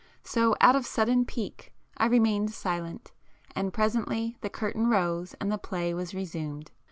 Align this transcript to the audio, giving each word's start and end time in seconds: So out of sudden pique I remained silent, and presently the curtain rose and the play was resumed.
So 0.23 0.55
out 0.59 0.75
of 0.75 0.87
sudden 0.87 1.25
pique 1.25 1.71
I 1.95 2.07
remained 2.07 2.49
silent, 2.53 3.11
and 3.55 3.71
presently 3.71 4.35
the 4.41 4.49
curtain 4.49 4.87
rose 4.89 5.35
and 5.35 5.51
the 5.51 5.59
play 5.59 5.93
was 5.93 6.15
resumed. 6.15 6.71